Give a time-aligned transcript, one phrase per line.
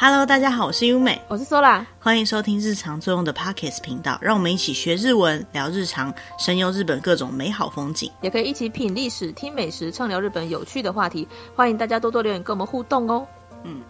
[0.00, 11.26] Hello，大家好，我是优美，我是 Sola，欢迎收听日常作用的 Pockets 频道，让我们一起学日文，聊日常，神游日本各种美好风景，也可以一起品历史、听美食，畅聊日本有趣的话题。
[11.52, 13.26] 欢迎大家多多留言跟我们互动哦。
[13.64, 13.82] 嗯，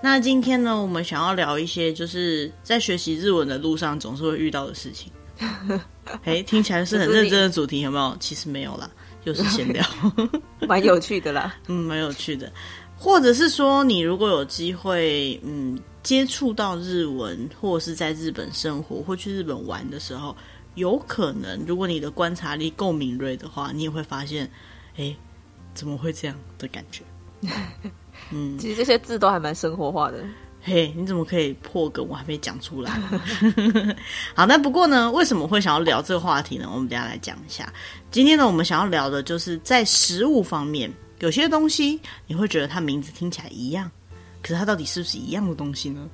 [0.00, 5.10] 那今天呢，我们想要聊一些就是在学习日文的路上总是会遇到的事情。
[6.22, 8.16] 哎，听起来是很认真的主题，有没有？
[8.20, 8.88] 其实没有啦，
[9.24, 9.84] 就是闲聊，
[10.68, 11.52] 蛮有趣的啦。
[11.66, 12.48] 嗯，蛮有趣的。
[12.98, 20.36] 或者是说，你如果有机会，嗯，接触到日文，或者是在日本生活，或去日本玩的时候，
[20.74, 24.50] 有可能，如果你的观察力够敏锐的话，你也会发现，
[24.96, 25.14] 哎，
[25.74, 27.04] 怎么会这样的感觉？
[28.32, 30.24] 嗯， 其实这些字都还蛮生活化的。
[30.60, 32.04] 嘿，你怎么可以破梗？
[32.06, 32.90] 我还没讲出来。
[34.34, 36.68] 好，那不过呢，为什么会想要聊这个话题呢？
[36.72, 37.72] 我们等一下来讲一下。
[38.10, 40.92] 今天呢，我们想要聊的就是在食物方面。
[41.20, 43.90] 有些东西你会觉得它名字听起来一样，
[44.42, 46.08] 可是它到底是不是一样的东西呢？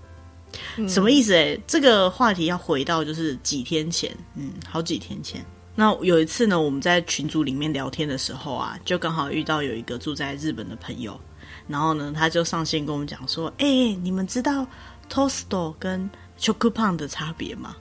[0.77, 1.33] 嗯、什么意思？
[1.33, 5.45] 诶，这个话题要回到就是几天前，嗯，好几天前。
[5.75, 11.21] 那有一次呢，我们在群组里面聊天的时候啊，就刚好遇到有一个住在日本的朋友，
[11.67, 14.67] 然后呢，他就上线跟我们讲说：“哎、欸，你们知道
[15.11, 17.77] toast 跟 Chokupan 的差别吗？”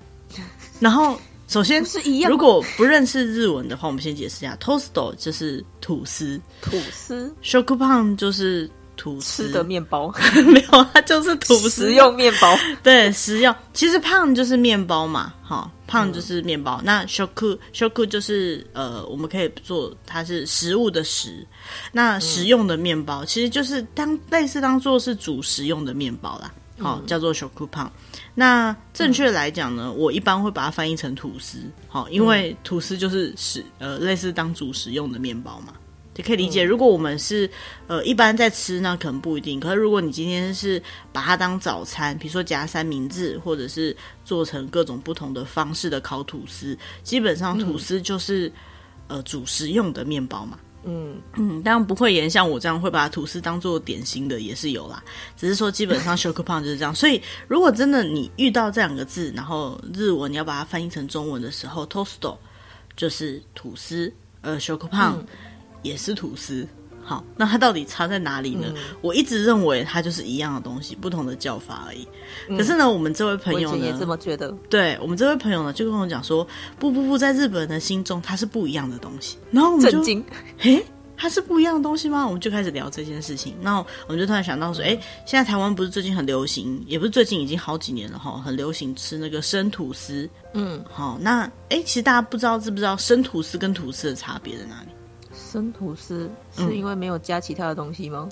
[0.82, 1.20] 然后。
[1.54, 2.32] 首先是一样。
[2.32, 10.12] 如果不认识日文的话，我们先解释一下，toast 就是吐司，吐司；shokupan 就是吐司的面包，
[10.52, 12.58] 没有，它就是吐司，食用面包。
[12.82, 13.56] 对，食用。
[13.72, 16.78] 其实胖就是面包嘛，哈，胖就是面包。
[16.82, 21.46] 嗯、那 shoku shoku 就是呃，我们可以做它是食物的食。
[21.92, 27.88] 那食用的面包、嗯、其实就是当类似当做是主食用的面包啦，好、嗯，叫做 shokupan。
[28.36, 35.74] 那正确来讲呢、嗯，我一般会把它翻译成吐司，好，因为吐司就是食呃类似当主食用的面包嘛，
[36.16, 36.64] 就可以理解。
[36.64, 37.48] 如果我们是
[37.86, 39.60] 呃一般在吃，那可能不一定。
[39.60, 43.96] 可是如果你今天是把它当早餐，比如说夹三明治，或者是
[44.26, 48.48] 做成各种不同的方式的烤吐司，基本上吐司就是、
[49.10, 50.58] 嗯、呃主食用的面包嘛。
[50.86, 55.04] 嗯嗯，当然不会言像我这样会把吐司当做点心的也是有啦，
[55.38, 56.94] 只是说基本上 shokupan 就是这样。
[56.94, 62.38] 所以如果真的你遇到这两个字，然后日文你要把它翻译成中文的时候，toast
[62.96, 64.12] 就是吐司，
[64.42, 65.14] 呃 shokupan
[65.82, 66.68] 也是吐司。
[67.04, 68.68] 好，那它到底差在哪里呢？
[68.70, 72.08] 嗯、我一直认为它就是一样的东西，不同的叫法而已。
[72.50, 74.50] 嗯、可是呢，我们这位朋友呢，也这么觉得。
[74.70, 76.48] 对，我们这位朋友呢，就跟我讲说，
[76.80, 79.38] 不不不，在日本人的心中，它是不一样的东西。
[79.52, 80.26] 然后我们就，震惊，
[80.60, 80.84] 诶，
[81.18, 82.26] 它是不一样的东西吗？
[82.26, 83.54] 我们就开始聊这件事情。
[83.62, 90.30] 那我们就突然想到说，诶，现在台湾不是最近很流行，也不是最近，已经好几年了哈，很流行吃那个生吐司。
[90.54, 94.90] 嗯，好，那哎，其实大家不知道知不知道生吐司跟吐司的差别在哪里？
[95.54, 98.28] 生吐司是因为没有加其他的东西吗？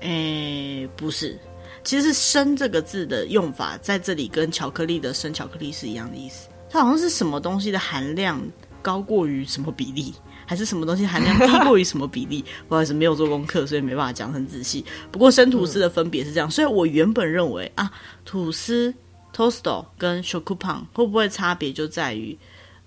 [0.00, 1.38] 诶、嗯欸，不是，
[1.84, 6.48] 其实是“生”这个字的用法在这里跟巧克力的“生巧克力”是一样的意思。
[6.68, 8.42] 它好像是什么东西的含量
[8.82, 10.12] 高过于什么比例，
[10.46, 12.44] 还是什么东西含量低过于什么比例？
[12.68, 14.84] 不好意思，没有做功课，所以没办法讲很仔细。
[15.12, 17.88] 不过生吐司的分别是这样，所以我原本认为啊，
[18.24, 18.92] 吐司
[19.32, 22.36] toast 跟 shokupan 会不会差别就在于。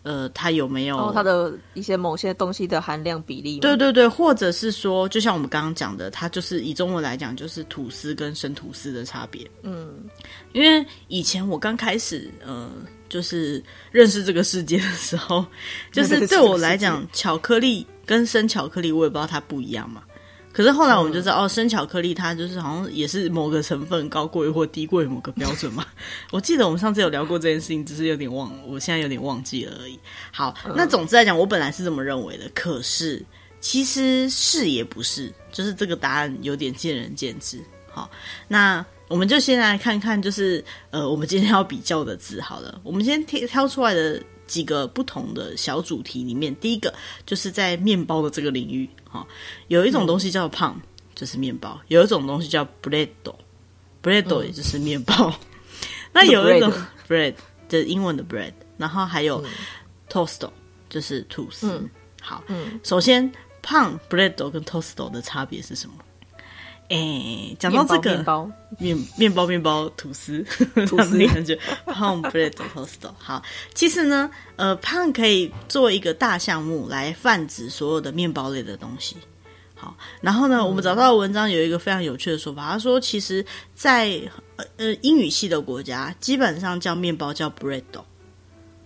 [0.04, 3.60] 呃，它有没有、哦、它的一些某些东西的含量比例？
[3.60, 9.50] 对对对，或者是说，就像我们刚刚讲的，它就是以中文来讲，就是吐司跟生吐司的差别。
[9.62, 9.94] 嗯，
[10.54, 12.70] 因为以前我刚开始，呃，
[13.10, 15.46] 就是认识这个世界的时候，
[15.94, 20.02] 就是对我来讲，巧克力跟生巧克力，我也不知道它不一样嘛。
[20.54, 25.86] 可是后来我们就知道，嗯、哦，生巧克力它就是好像也是某个成分高过于或低过于某个标准嘛。
[26.32, 30.00] 我记得我们上次有聊过这件事情，只是有点忘，我现在有点忘记了而已。
[30.32, 33.24] 好，那总之来讲，我本来是这么认为的，可是
[33.60, 37.60] 其实是也不是，就是这个答案有点见仁见智。
[37.90, 38.10] 好，
[38.48, 44.22] 那我们就先来看看，就是呃，我们今天要比较的字好了，我们先挑挑出来的。
[44.52, 46.94] 几个不同的小主题里面，第一个
[47.26, 49.26] 就是在面包的这个领域，哈，
[49.70, 50.74] 有一种东西叫做 pan，
[51.16, 55.16] 就是面包；有一种东西叫 bread，bread 也就是面包。
[55.30, 55.34] 嗯、
[56.12, 56.70] 那有一种
[57.08, 57.34] bread，
[57.70, 59.42] 就是英文的 bread，然后还有
[60.10, 60.46] toast，
[60.90, 61.72] 就是吐司。
[61.72, 61.90] 嗯、
[62.22, 63.32] 好，嗯，首先
[63.64, 65.96] pan、bread 跟 toast 的差别是什么？
[66.92, 70.46] 哎、欸，讲到这个面包，面面包面包吐司，
[70.86, 73.42] 吐司感觉 pan bread toast 好，
[73.74, 79.16] 其实呢，呃，pan 可以做一个大项目来泛指所有的面包类的东西。
[79.74, 83.42] 好，然后呢，嗯、我们找到的文章有一个非常有趣的说法，他说，其实
[83.74, 87.82] 在，在呃呃英语系的国家，基本上叫面包叫 bread。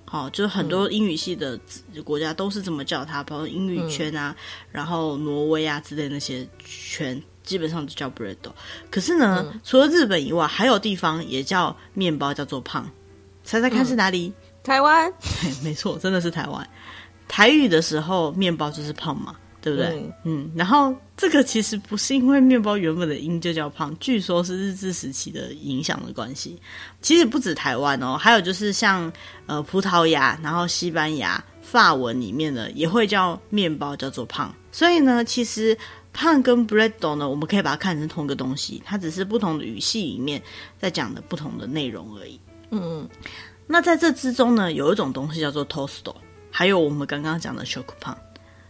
[0.06, 1.60] 好，就是很多英语系的
[2.04, 7.20] 国家都是这么叫它，包括英语圈啊，嗯、然后挪威啊之类的那些圈。
[7.46, 8.36] 基本上就叫 bread。
[8.90, 12.90] 可是呢，嗯、除了日本以外，还有地方也叫面包，叫做胖。
[13.44, 14.28] 猜猜看是哪里？
[14.28, 14.34] 嗯、
[14.64, 15.14] 台湾。
[15.64, 16.70] 没错，真的是台湾。
[17.28, 19.36] 台语的时候，面包就是胖嘛。
[19.62, 19.88] 对不对？
[19.96, 20.14] 嗯，
[20.46, 26.62] 嗯，然后这个其实不是因为面包原本的音就叫胖，据说是日治时期的影响的关系。
[27.02, 29.12] 其实不止台湾哦，还有就是像
[29.48, 34.54] 呃葡萄牙，然后西班牙、法文里面呢也会叫面包叫做胖。
[34.72, 35.76] 所以呢，其实
[36.16, 40.42] 胖跟 bread 呢，我们可以把它看成同一个东西，它只是不同的语系里面
[40.80, 42.40] 在讲的不同的内容而已。
[42.72, 43.10] 嗯嗯。
[43.68, 46.16] 那在这之中呢，有一种东西叫做 toast，
[46.50, 48.16] 还有我们刚刚讲的 shokupan。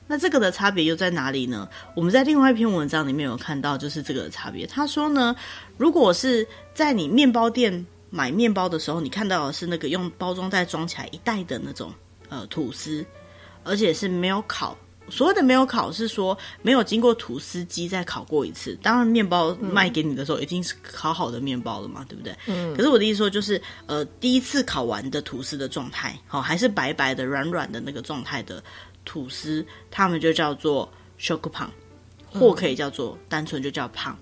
[0.08, 1.68] 那这个的差别又在哪里呢？
[1.96, 4.66] 我们在另外一篇文章里面有看到，就是这个的差别。
[4.66, 5.36] 他说呢，
[5.78, 11.92] 如果是在你面包店买面包的时候，你看到的是那个用包装袋装起来一袋的那种
[12.30, 13.06] 呃吐司，
[13.64, 14.78] 而且是没有烤。
[15.10, 18.78] 所谓的没有烤，是说没有经过吐司机再烤过一次。
[18.82, 22.36] 当然，面包卖给你的时候，已经是烤好的面包了嘛，对不对？
[22.48, 22.76] 嗯。
[22.76, 28.64] 可是我的意思说，就是呃，第一次烤完的吐司的状态，好、哦，还是白白的、软软的那个状态的。
[29.08, 31.68] 吐司，他们就叫做 shokupan，
[32.28, 34.18] 或可以叫做单纯就叫胖，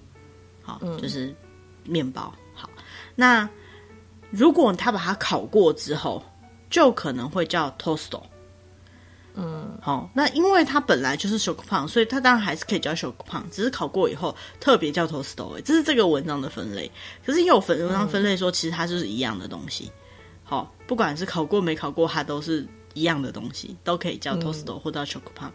[0.62, 1.34] 好，就是
[1.86, 2.36] 面包。
[2.54, 2.70] 好，
[3.16, 3.50] 那
[4.30, 6.22] 如果他把它烤过之后，
[6.70, 8.10] 就可能会叫 toast。
[9.36, 15.36] 嗯，好，那因为它本来就是 shokupan，所以它当然还是可以叫 shokupan，只是考过以后特别叫 toast。
[15.64, 16.92] 这是这个文章的分类。
[17.26, 19.92] 可是也有文章分类说，其实它就是一样的东西。
[20.44, 22.68] 好，不管是考过没考过，它都是。
[22.96, 25.50] 一样的东西都可以叫 toast 或者叫 shokupan，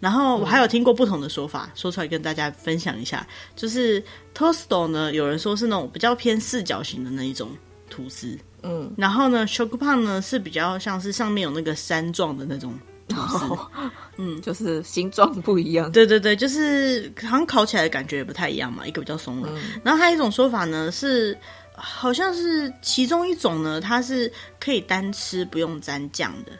[0.00, 3.24] 然后我还有听过不同的说法，说出来跟大家分享一下。
[3.54, 4.02] 就是
[4.34, 7.50] toast 呢，有人说是那种比较偏四角形的那一种
[7.88, 12.76] 吐司，嗯，然后呢 shokupan 呢是比较像是上面有那个山状的那种
[13.16, 13.70] 哦、
[14.18, 15.90] 嗯，就是形状不一样。
[15.90, 21.36] 对对对，就是好像烤起来的感觉也不太一样嘛，一个比较松软，嗯、然后还有一种说法呢是。
[21.82, 26.52] 好像是其中一种呢，它是可以单吃不用沾酱的。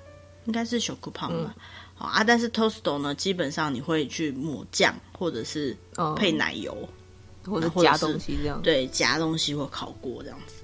[0.47, 1.55] 应该是 shokupan 吧，
[1.95, 5.77] 好、嗯、啊，但是 toast 呢，基本上你会去抹酱，或者是
[6.17, 6.75] 配奶油，
[7.45, 10.55] 嗯、或者夹东西这样，对，夹东西或烤过这样子。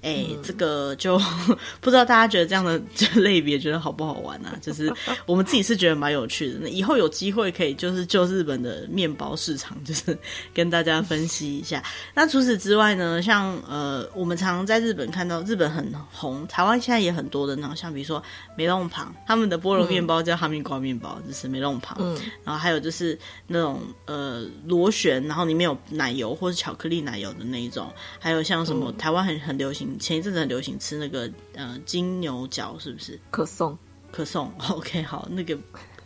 [0.00, 1.18] 哎、这个就
[1.80, 4.54] 不知道大家觉得这样的 这类别觉得好不好玩啊？
[4.62, 4.92] 就是
[5.26, 6.58] 我们自己是觉得蛮有趣的。
[6.60, 10.16] 那以后有机会可以就是就日本的面包市场， 就是
[10.54, 11.82] 跟大家分析一下。
[12.14, 18.22] 那除此之外呢，像呃，我们常常在日本看到日本很红，台湾现在也很多的那种，像比如说
[18.56, 21.98] 梅隆旁他们的菠萝面包叫哈密瓜面包，嗯、就是梅隆旁。
[22.00, 23.18] 嗯，然后还有就是
[23.48, 29.87] 那种呃螺旋，然后里面有奶油或者巧克力奶油的那一种，还有像什么、嗯、台湾很很流行。
[29.98, 33.18] 前一阵子很流行吃那个呃金牛角，是不是？
[33.30, 33.78] 可颂，
[34.10, 34.52] 可颂。
[34.70, 35.56] OK，好，那个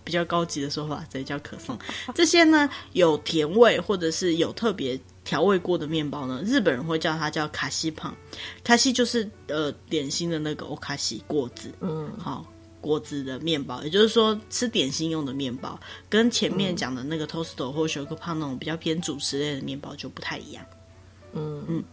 [0.05, 1.79] 比较高级的说法，这叫可颂。
[2.15, 8.15] 这些呢有甜味或者是有特别调味过的面包呢，日本人会叫它叫卡西胖。
[8.65, 12.45] 卡西就是呃点心的那个欧卡西果子，嗯，好
[12.81, 20.67] 果子的面包，也就是说吃点心用的面包，跟前面讲的那个 toast 或 shokupan 那种比较偏主食类的面包就不太一样。
[21.33, 21.85] 嗯嗯。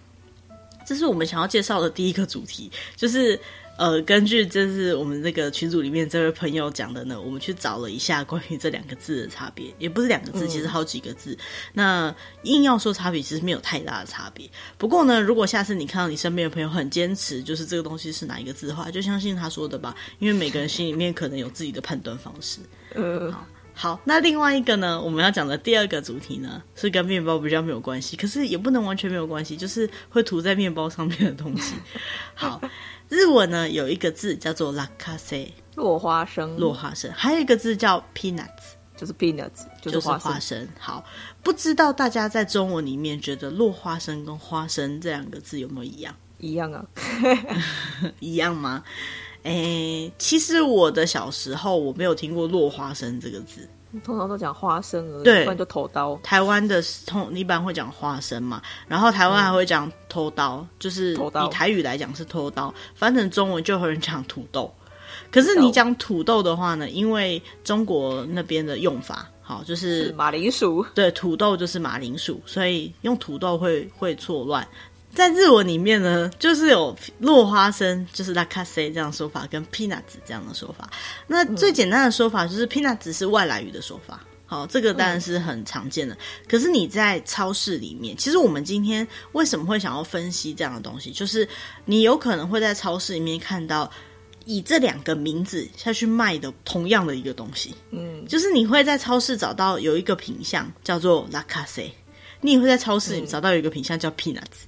[0.89, 3.39] 嗯这是我们想要介绍的第一个主题，就是
[3.77, 11.33] 呃，根据这是我们这个群组里面这位朋友讲的呢，我们去找了一下关于这两个字的差别，也不是两个字，其实好几个字。
[11.33, 11.37] 嗯、
[11.73, 14.49] 那硬要说差别，其实没有太大的差别。
[14.79, 22.57] 不过呢，如果下次你看到你身边的朋友很坚持，就是这个东西是哪一个字的话，就相信他说的吧，因为每个人心里面可能有自己的判断方式。
[22.95, 23.31] 嗯。
[23.31, 23.45] 好
[23.81, 31.75] 好，那另外一个呢，我们要讲的第二个主题呢，是跟面包比较没有关系，可是也不能完全没有关系，就是会涂在面包上面的东西。
[32.35, 32.61] 好，
[33.07, 40.33] 日文呢有一个字叫做落花生，落花生，落花生，还有一个字叫 peanuts，就是 peanuts，就是花生。
[40.33, 40.67] 花生。
[40.77, 41.05] 好，
[41.41, 46.13] 不知道大家在中文里面觉得落花生跟花生这两个字有没有一样？
[46.39, 46.85] 一样啊，
[48.19, 48.83] 一样吗？
[49.43, 53.67] 诶，其实我的小时候我没有听过落花生这个字，
[54.03, 56.15] 通常都讲花生而已，对，不然就头刀。
[56.23, 64.71] 台湾的通一般会讲花生嘛，然后台湾还会讲偷刀，嗯、就是以台语来讲是偷刀，翻成中文就有人讲土豆。
[65.31, 74.67] 可是你讲土豆的话呢，因为中国那边的用法，好就是，是马铃薯，对，土豆就是马铃薯，所以用土豆会会错乱。
[75.13, 80.89] 在日文里面呢，就是有落花生，就是拉卡塞这样的说法，跟 peanuts 这样的说法。
[81.27, 84.23] 那最简单的说法就是 peanuts 是外来语的说法。
[84.45, 86.17] 好，这个当然是很常见的。
[86.47, 91.47] 可是你在超市里面，其实我们今天为什么会想要分析这样的东西，就是
[91.85, 93.91] 你有可能会在超市里面看到
[94.45, 97.75] 以这两个名字下去卖的同样的一个东西。
[97.91, 101.91] 嗯，就是你会在超市找到有一个品相叫做拉卡塞。
[102.41, 104.65] 你也会在超市里找到有一个品相叫 peanuts。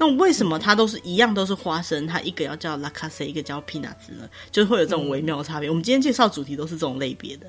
[0.00, 2.06] 那为什么它都是一样都是花生？
[2.06, 4.26] 它一个要叫 lacase，一个叫 peanuts 呢？
[4.50, 5.68] 就会有这种微妙的差别。
[5.68, 7.46] 我们今天介绍主题都是这种类别的。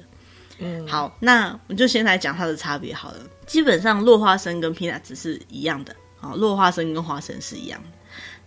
[0.60, 3.20] 嗯，好，那我们就先来讲它的差别好了。
[3.48, 5.96] 基本上，落花生跟 peanuts 是一样的。
[6.20, 7.90] 啊，落花生跟花生是一样的。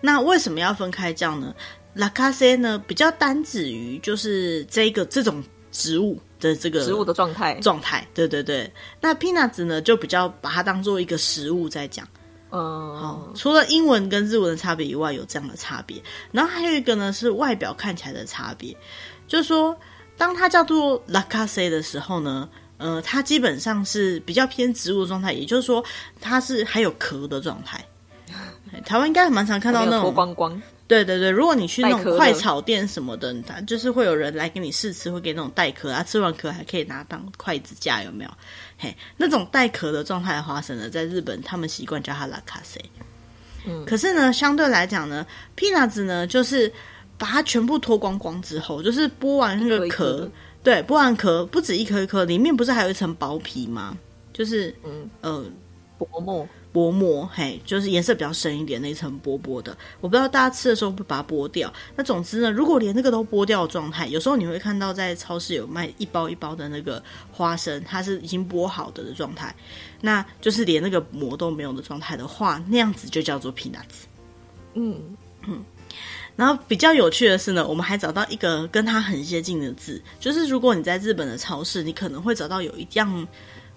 [0.02, 1.54] 那为什么要分开叫呢
[1.96, 5.42] ？lacase 呢比较单指于就是这个这种
[5.72, 8.06] 植物的这个植物的状态状态。
[8.12, 8.70] 对对对。
[9.00, 12.06] 那 peanuts 呢就比较把它当做一个食物在讲。
[12.54, 13.32] 嗯，好。
[13.34, 16.00] 除了英文跟日文的差别以外，有这样的差别。
[16.32, 18.76] 然后还有一个呢是外表看起来的差别，
[19.26, 19.76] 就是说。
[20.16, 25.84] 当它叫做 lacase 的时候呢，呃，它基本上是比较偏植物的状态，也就是说，
[26.20, 27.84] 它是还有壳的状态。
[28.86, 30.62] 台湾应该蛮常看到那种脱光光。
[30.86, 38.30] 对对对，如果你去那种快炒店什么的，它就是会有人来给你试吃，会给那种带壳啊，吃完壳还可以拿当筷子架，有没有？
[38.78, 42.80] 嘿，那种带壳的状态的花生呢，在日本他们习惯叫它 lacase。
[43.66, 45.26] 嗯，可是呢，相对来讲呢
[45.56, 46.72] ，peanuts 呢，就是。
[47.16, 50.28] 把它全部脱光光之后，就是剥完那个壳，
[50.64, 53.96] 对，剥完壳不止一颗一颗，里面不是还有一层薄皮吗？
[54.32, 55.44] 就是嗯呃
[55.96, 59.78] 薄膜薄膜，嘿，就是颜色比较深一点那一层薄薄的。
[60.00, 61.72] 我不知道大家吃的时候会把它剥掉。
[61.94, 67.00] 那总之呢，如果连那个都剥掉的状态，有时候你会看到在超市有卖一包一包的那个
[67.30, 69.54] 花生，它是已经剥好的的状态，
[70.00, 74.08] 那就是连那个膜都没有的状态的话，那样子就叫做 peanuts。
[74.74, 75.00] 嗯
[75.46, 75.64] 嗯。
[76.34, 83.28] 然后比较有趣的是呢，我们还找到一个跟它很接近的字，就是如果你在日本的超市，你可能会找到有一样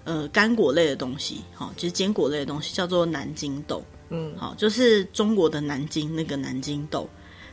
[0.08, 7.08] 呃干果类的东西，好、哦，就是坚果类的东西，叫做南京豆，嗯，好，就是中国的南京那个南京豆。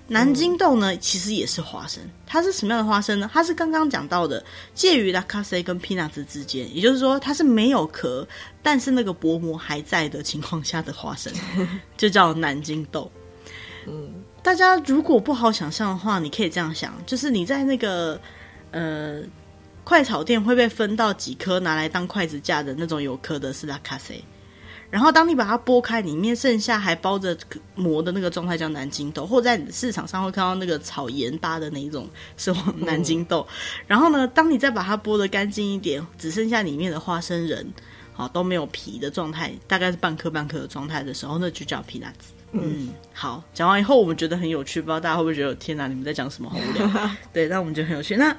[0.07, 3.29] 南京豆呢，其实也是花生，它是什么样的花生呢？
[3.33, 8.25] 它是刚刚讲到的介于 lacase 跟 peanuts 之间，也就是说它是没有壳，
[8.63, 11.33] 但是那个薄膜还在的情况下的花生，
[11.97, 13.11] 就叫南京豆，
[13.89, 14.23] 嗯。
[14.43, 18.21] 大家如果不好想象的话，你可以这样想，就是你在那个
[18.73, 19.23] 呃
[19.85, 24.21] 快炒店会被分到几颗拿来当筷子架的那种有壳的是 lacase，
[24.91, 27.37] 然后当你把它剥开，里面剩下还包着
[27.75, 33.47] 膜的那个状态叫南京豆，或者在你的市场上会看到那个炒盐巴的那一种是南京豆。
[33.51, 37.71] 嗯、然后呢，当你再把它剥的干净一点，只剩下里面的花生仁，
[38.15, 42.33] 好都没有皮的状态，大概是半颗半颗的状态的时候，那就叫 peanuts。
[42.57, 47.11] 嗯，好，讲完以后我们觉得很有趣，不知道大家会不会觉得天哪，你们在讲什么好无聊？
[47.33, 48.17] 对，那我们觉得很有趣。
[48.17, 48.35] 那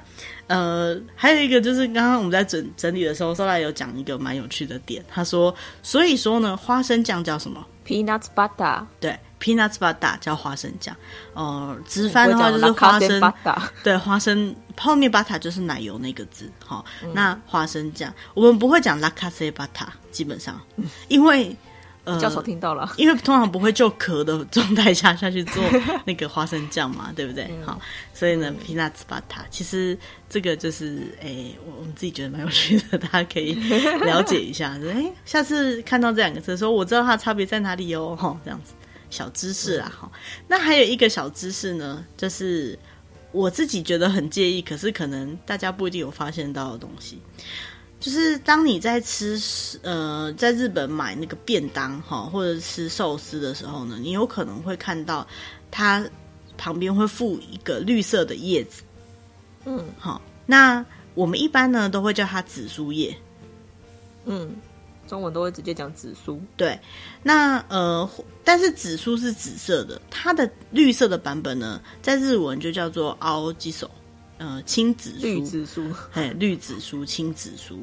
[0.46, 8.84] 呃，还有一个就是刚刚我们在整整理的时候，苏拉有讲一个蛮有趣的点，他说，所以说呢，花生酱叫什么？Peanut butter。
[8.98, 10.96] 对，peanut butter 叫花生酱。
[11.34, 13.34] 呃，直翻的话就是花生。
[13.84, 16.50] 对，花生泡面 butter 就是奶油那个字。
[16.64, 20.58] 好，嗯、那花生酱我们不会讲 lacase butter，基本上，
[21.08, 21.54] 因为。
[22.06, 25.62] 呃，教授听到了，因为通常不会就壳的状态下下去做
[26.06, 27.48] 那个花生酱嘛，对不对？
[27.50, 27.80] 嗯、好，
[28.14, 29.98] 所以呢、嗯、，peanuts butter，其实
[30.28, 33.54] 这个就是，哎、欸，我我们自己觉得蛮有趣的，大家可以
[34.04, 34.70] 了解一下。
[34.84, 38.16] 哎、欸，下次看到这两个字的时候，我知道它的差别在哪里哦。
[38.16, 38.72] 哈，这样子
[39.10, 39.92] 小知识啊。
[40.00, 42.78] 哈、嗯，那还有一个小知识呢，就是
[43.32, 47.20] 我自己觉得很介意，可是可能大家不一定有发现到的东西。
[47.98, 49.40] 就是当你在吃
[49.82, 55.26] 呃，在日本买那个便当哈，或者吃寿司的时候呢，你有可能会看到
[55.70, 56.06] 它
[56.58, 58.82] 旁边会附一个绿色的叶子，
[59.64, 60.84] 嗯，好，那
[61.14, 63.16] 我们一般呢都会叫它紫苏叶，
[64.26, 64.54] 嗯，
[65.08, 66.78] 中文都会直接讲紫苏，对，
[67.22, 68.08] 那呃，
[68.44, 73.16] 但是紫苏是紫色的，它的绿色的版本呢，在日文就叫做
[73.58, 73.90] 青紫苏。
[74.38, 77.78] 呃，青紫苏，绿紫苏，哎，绿紫苏，青紫苏。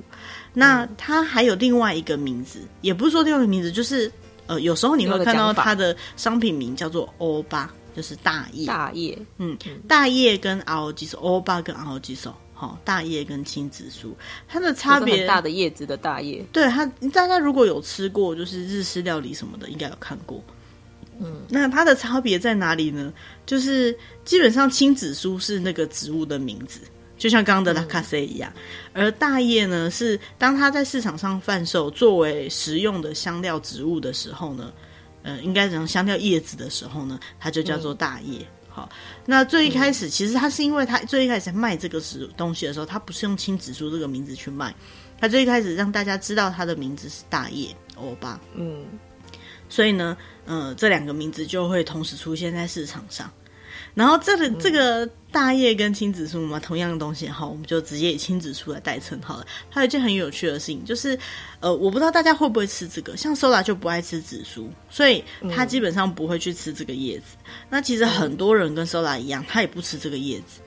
[0.54, 4.12] 那它还有另外一个名字，也不是说另外一个名字，就是
[4.46, 8.68] 呃，有时候你会看到它的商品名叫做欧巴，就是大叶。
[8.68, 9.58] 大叶，嗯，
[9.88, 14.16] 大叶跟青紫苏，欧巴跟青紫苏，好，大叶跟青紫苏，
[14.48, 16.46] 它的差别，大的叶子的大叶。
[16.52, 20.44] 对它，大家如果有吃过，就是日式料理什么的，应该有看过。
[21.24, 23.14] 嗯，那它的差别在哪里呢？
[23.46, 26.80] 就是基本上青紫苏是那个植物的名字，
[27.18, 28.52] 就像刚刚的 lacase 一样，
[28.94, 34.74] 嗯、而大叶呢是当它在市场上贩售作为食用的香料植物的时候呢，
[35.24, 38.40] 呃，应该讲香料叶子的时候呢，它就叫做大叶。
[38.40, 38.90] 嗯、好，
[39.26, 44.74] 那最一开始、嗯、其实它是因为它最一开始卖这个食东西的时候，它不是用青紫苏这个名字去卖，
[45.20, 48.40] 它最一开始让大家知道它的名字是大叶欧巴。
[48.56, 48.84] 嗯。
[49.70, 50.16] 所以呢，
[50.46, 53.32] 呃，这两个名字就会同时出现在市场上。
[53.96, 59.46] 然后这个、嗯、这个大叶跟青紫苏嘛，同样的东西，哈，我们就直接以青紫苏来代称好了。
[59.70, 61.18] 还有一件很有趣的事情，就是
[61.60, 65.24] 呃，我不知道大家会不会吃这个，像 Sola 就不爱吃紫苏，所以
[65.54, 67.38] 他基本上不会去吃这个叶子。
[67.46, 70.60] 嗯、那其实很多人跟 Sola 一样，他也不吃这个叶子。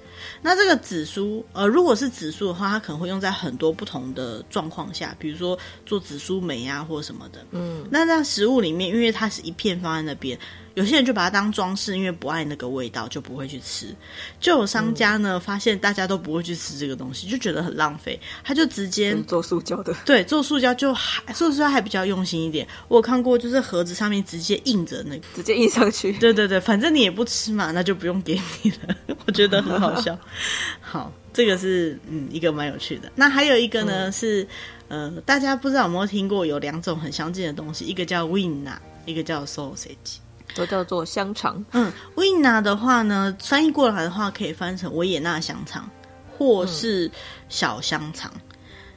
[0.42, 7.44] 那这个紫苏，呃，如果是紫苏的话，它可能会用在很多不同的状况下，比如说做紫苏梅啊，或什么的。
[7.52, 10.38] 嗯，那在食物里面，因为它是一片放在那边。
[10.76, 13.96] 有些人就把它当装饰，因为不爱那个味道，就不会去吃。
[14.38, 19.94] 就有商家呢，发现大家都不会去吃这个东西，就觉得很浪费，他就直接做塑胶的。
[20.04, 22.68] 对，做塑胶就还做塑胶还比较用心一点。
[22.88, 26.12] 我有看过，就是盒子上面直接印着那个，直接印上去。
[26.12, 28.94] 对对对，反正你也不吃嘛，那就不用给你了。
[29.26, 30.18] 我觉得很好笑。
[30.82, 33.10] 好，这个是嗯一个蛮有趣的。
[33.14, 34.46] 那还有一个呢、嗯、是
[34.88, 40.18] 呃，大家不知道有没有听过，有两种很相近的东西，一个叫 Winner，一个叫 Sausage。
[40.54, 41.64] 都叫做香肠。
[41.72, 45.88] 嗯，维纳的话呢，翻译过来的话可以翻成维也纳香肠，
[46.36, 47.10] 或是
[47.48, 48.30] 小香肠。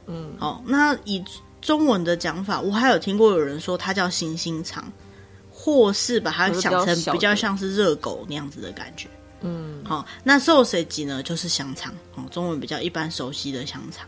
[0.06, 1.24] 嗯，哦，那以
[1.62, 4.92] 中文的讲法，我还有听过有人说它叫星星肠，
[5.52, 9.10] 或是把它想成比较像是热狗那样子的感觉。
[9.42, 14.08] 嗯，好，那寿司吉呢就是香肠，哦，中文比较一般熟悉的香肠。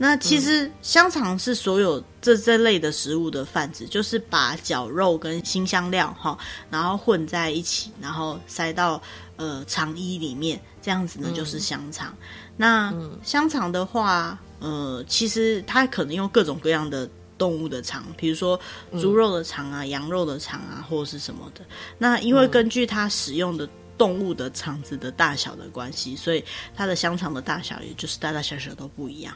[0.00, 6.38] 那其实香肠是所有这这类的食物的泛指，就是把绞肉跟辛香料哈，
[6.70, 9.02] 然后混在一起，然后塞到
[9.34, 12.14] 呃肠衣里面，这样子呢就是香肠。
[12.20, 12.22] 嗯、
[12.56, 18.58] 那香肠的话，呃，其实它可能用各种各样的动物的肠，比如说
[19.00, 21.64] 猪肉的肠啊、羊肉的肠啊，或者是什么的。
[21.98, 26.44] 那因为根据它使用的动物的肠子的大小的关系，所以
[26.76, 29.34] 它的香肠的大小也就是大大小小都不一样。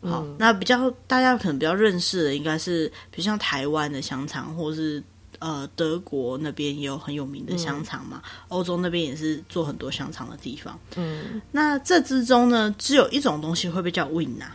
[0.00, 5.02] 好，那比较大家可能比较认识的，应该是比如像台湾的香肠，或是
[5.40, 10.78] 呃德国那边也有很有名的香肠嘛，欧、嗯、洲那边也是做很多香肠的地方。
[10.94, 14.46] 嗯，那这之中呢，只有一种东西会被叫 Wiener，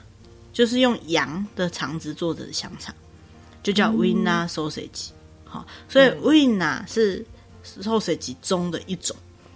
[0.53, 2.95] 就是用羊的肠子做的香肠，
[3.61, 5.09] 就叫 Wiener Sausage。
[5.43, 7.25] 好，所以 Wiener 是
[7.65, 9.13] Sausage 中的一种。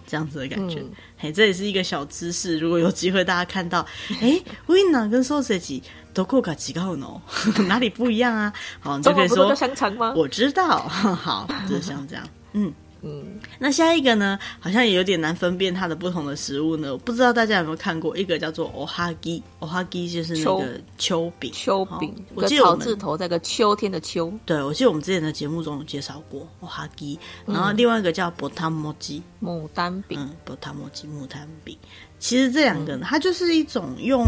[0.07, 2.57] 这样子的感觉，嗯、嘿，这也是一个小知识。
[2.57, 3.85] 如果有机会大家看到，
[4.21, 7.05] 哎，Winner 跟 Sausage 都过卡几高呢？
[7.67, 8.53] 哪里不一样啊？
[8.79, 10.13] 好，你就可以说香肠吗？
[10.15, 12.73] 我知道， 好，就是像这样，嗯。
[13.01, 16.97] 嗯，那下一个呢，好像也有点难分辨它的不同的食物呢。
[16.97, 22.13] 不知道大家有没有看过，一个叫做 ohagi，ohagi 就是那个秋饼，秋饼。
[22.33, 24.33] 我记得草字头在个秋天的秋。
[24.45, 27.17] 对，我记得我们之前的节目中有介绍过 ohagi。
[27.45, 30.19] 然后另外一个叫 botamochi，牡丹饼。
[30.19, 31.77] 嗯，botamochi 牡丹饼。
[32.19, 34.25] 其实这两个呢，它就是一种用。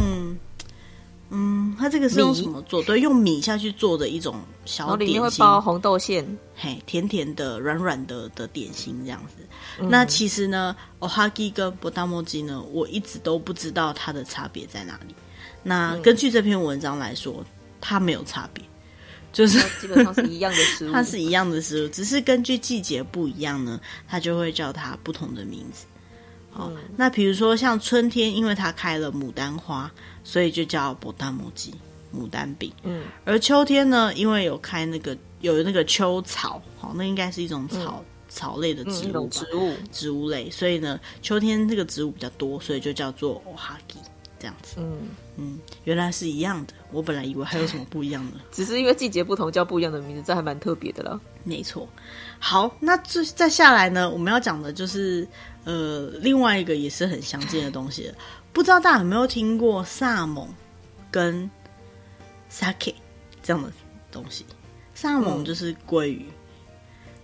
[1.31, 2.81] 嗯，它这个是用什么做？
[2.83, 9.35] 对，用米下去做的一种小点心，里面会包红豆馅，嘿，甜甜的、软软的的点心这样子。
[9.79, 15.13] 嗯、那其实呢，ohagi 跟 botamochi 呢，我一直都不知道它的差别在哪里。
[15.61, 17.45] 那根据这篇文章来说，嗯、
[17.79, 18.65] 它没有差别，
[19.31, 25.85] 就是基本上是一样的食物， 它是一样的食物，只是根据季节不一样呢，它就会叫它不同的名字。
[26.51, 29.89] 好，嗯、那比如说像春天，因为它开了牡丹花。
[30.21, 31.73] 所以就叫牡丹牡鸡
[32.15, 32.71] 牡丹饼。
[32.83, 40.47] 嗯，而秋天呢，因为有开那个有那个秋草，好，那应该是一种草、嗯、草类的植物吧，植物植物类。
[40.51, 43.97] 所以呢，秋天这个植物比较多，所以就叫做 ohagi
[44.37, 44.75] 这样子。
[44.77, 46.73] 嗯嗯，原来是一样的。
[46.91, 51.19] 我本来以为还有什么不一样的， 只是因为季节不同叫不一样的名字，这还蛮特别的了。
[51.43, 51.87] 没错。
[52.37, 55.27] 好，那这再下来呢，我们要讲的就是
[55.69, 58.11] 呃另外一个也是很相近的东西。
[58.51, 60.47] 不知道大家有没有听过萨蒙
[61.11, 61.49] 跟
[62.51, 62.95] sake
[63.43, 63.71] 这样的
[64.11, 64.43] 东西？
[64.95, 66.25] 萨蒙就是鲑鱼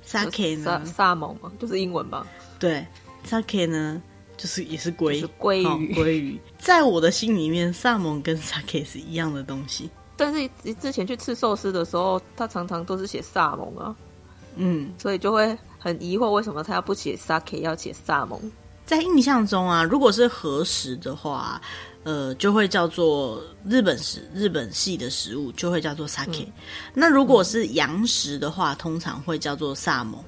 [0.05, 0.85] ，sake 呢？
[0.85, 2.27] 萨蒙嘛，就是英文吧？
[2.59, 2.85] 对
[3.27, 3.99] ，sake 呢，
[4.37, 5.95] 就是也是鲑鲑鱼。
[5.95, 9.89] 鲑鱼，在我的心里面，萨蒙跟 sake 是一样的东西。
[10.15, 13.95] 但是之前去吃寿司的时候，他常常都是写萨蒙啊，
[14.55, 18.39] 嗯，所以就会很疑惑，为什么他要不写 sake，要写萨蒙？
[18.87, 21.61] 在印象中啊，如果是和食的话，
[22.01, 26.43] 呃，就会叫做日本食，日本系的食物就会叫做 sake。
[26.45, 26.51] 嗯、
[26.95, 30.19] 那如果是洋食的话，通常会叫做萨蒙。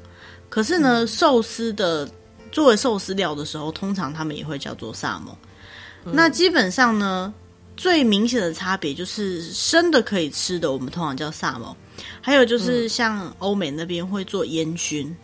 [0.48, 2.08] 可是呢，嗯、寿司的
[2.52, 5.36] 作为寿司料的时候，通常他们也会叫做萨蒙。
[6.06, 7.34] 嗯、那基本上呢，
[7.76, 11.76] 最明显的差别就是生的可以吃的，我们通常叫萨蒙。
[12.22, 15.16] 还有就是像欧美那边会做烟熏。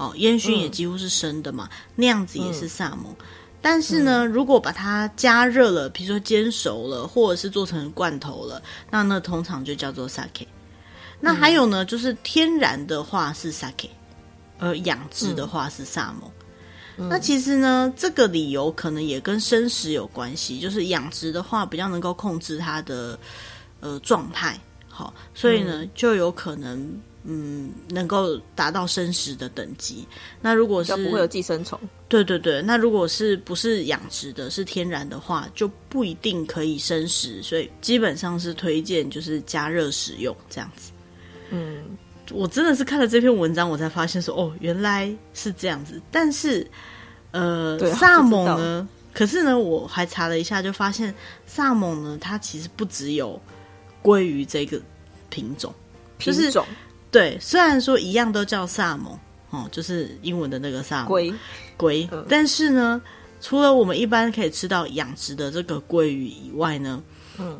[0.00, 3.12] 哦，烟熏也几乎是生的嘛，嗯、那样子也是萨蒙。
[3.12, 3.26] 嗯、
[3.60, 10.46] 但是呢，嗯、如果把它加热了，比如说煎熟了，或者是做成罐头了，那那通常就叫做 sake。
[11.20, 13.90] 那还有呢，嗯、就是天然的话是 sake，
[14.58, 16.30] 而养殖的话是萨蒙。
[16.96, 23.18] 嗯、那其实呢，这个理由可能也跟生食有关系，就是养殖的话比较能够控制它的
[23.80, 24.58] 呃状态，
[24.88, 26.90] 好，所以呢、嗯、就有可能
[27.24, 30.06] 嗯能够达到生食的等级。
[30.40, 31.78] 那如果是不会有寄生虫，
[32.08, 40.90] 对对对，那如果是不是养殖的，是天然的话，就不一定可以生食，所以基本上是推荐就是加热食用这样子。
[41.50, 41.84] 嗯。
[42.32, 46.00] 我真的是看了这篇文章，我才发现说，哦，原来是这样子。
[46.12, 46.64] 但是，
[47.32, 48.88] 呃，萨蒙呢？
[49.12, 51.12] 可是呢，我还查了一下，就发现
[51.44, 53.36] 萨蒙呢，它其实不只有
[54.00, 54.80] 鲑鱼这个
[55.28, 55.74] 品种，
[56.20, 56.66] 就是品种
[57.11, 57.37] 对。
[57.39, 59.17] 虽然说一样都叫萨蒙，
[59.49, 61.33] 哦，就是英文的那个萨蒙鲑
[61.77, 63.01] 鲑，嗯，但是呢，
[63.41, 67.03] 除了我们一般可以吃到养殖的这个鲑鱼以外呢。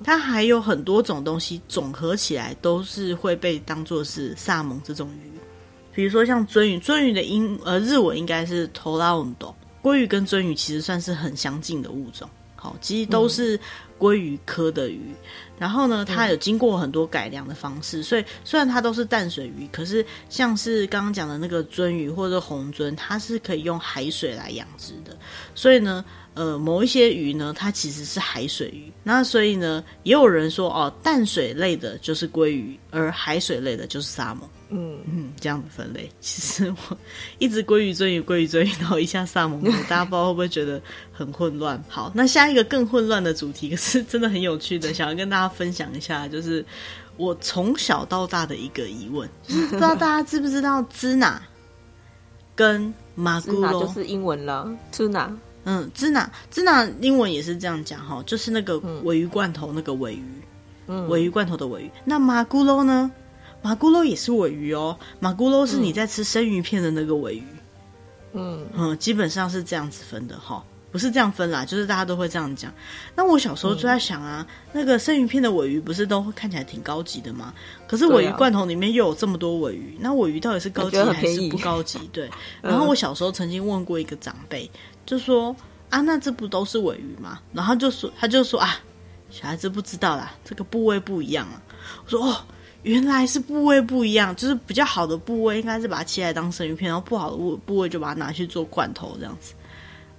[0.05, 5.37] 它还有很多种东西总合起来都是会被当做是萨蒙这种鱼，
[5.93, 13.59] 比如说像鱒鱼，鱒鱼的英呃日文应该是トラウド，鲑鱼跟鱒鱼其实算是很相近的物种，好，其实都是
[14.00, 15.14] 鲑鱼科的鱼。
[15.58, 25.16] 然后呢，它有经过很多改良的方式，所以虽然它都是淡水鱼，可是像是刚刚讲的那个鳟鱼或者红鳟，它是可以用海水来养殖的，
[25.54, 26.04] 所以呢。
[26.32, 28.90] 呃，某一些鱼呢，它其实是海水鱼。
[29.02, 34.48] 那所以呢，也有人说哦，淡水类的就是鲑鱼，而海水类的就是沙蒙。
[34.70, 36.10] 嗯嗯，这样的分类。
[36.20, 36.96] 其实我
[37.38, 40.80] 一直归于鳟鱼、归于鳟鱼，然后一下萨蒙，大家不知道会不会觉得
[41.12, 41.82] 很混乱？
[41.88, 46.64] 好，那下一个更混乱的主题，可是真的很有趣的，想要跟大家分享一下，就是
[47.16, 51.40] 我从小到大的一个疑问，就是不知道大家知不知道支那
[52.54, 55.30] 跟马古罗就是英文了，支那。
[55.64, 60.24] 嗯，支那支那英文也是这样讲哈，就是那个尾鱼罐头那个尾鱼，
[60.86, 61.90] 嗯，鮪鱼罐头的尾鱼。
[62.02, 63.10] 那马古罗呢？
[63.62, 67.44] 马古肉也是尾鱼哦，马古肉是你在吃生鱼片的那个尾鱼。
[68.32, 72.72] 嗯嗯，基本上是这样子分的哈，不是这样分啦，就是大家都会这样讲。
[73.16, 77.52] 那我小时候就在想啊，嗯、那个生鱼片的尾鱼不是都看起来挺高级的吗？
[77.88, 81.98] 可是尾鱼罐头里面又有这么多尾鱼，那尾鱼到底是高级还是 不高级？
[82.12, 82.30] 对。
[82.62, 84.70] 然后我小时候曾经问过一个长辈。
[85.04, 85.54] 就说
[85.88, 87.40] 啊，那这不都是尾鱼吗？
[87.52, 88.78] 然后就说，他就说啊，
[89.28, 91.60] 小孩子不知道啦，这个部位不一样啊。
[92.04, 92.36] 我说哦，
[92.82, 99.54] 原来是部位不一样，就是比较好的部位应该是把它切来当生鱼片，然后不好的部部位就把它拿去做罐头这样子。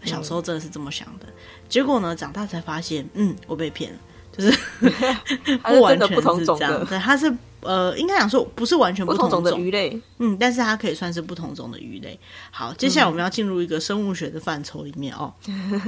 [0.04, 1.34] 小时候真的是这么想的，嗯、
[1.70, 4.00] 结果呢，长大才发现，嗯，我被骗了，
[4.36, 4.52] 就是
[5.64, 7.32] 不完全是这样，对，它是。
[7.64, 12.20] 呃，应该讲说不是完全不同种，不同种的鱼类，嗯，但是它可以算是不同种的鱼类。
[12.50, 15.32] 好，接下来我们要进入一个生物学的范畴里面哦。